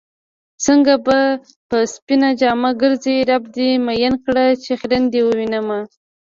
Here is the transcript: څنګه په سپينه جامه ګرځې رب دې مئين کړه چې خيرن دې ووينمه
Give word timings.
څنګه 0.65 0.93
په 1.69 1.77
سپينه 1.93 2.29
جامه 2.41 2.71
ګرځې 2.81 3.15
رب 3.29 3.43
دې 3.55 3.69
مئين 3.85 4.13
کړه 4.25 4.45
چې 4.63 4.71
خيرن 4.79 5.03
دې 5.13 5.21
ووينمه 5.23 5.79